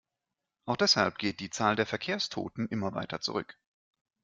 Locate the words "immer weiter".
2.69-3.21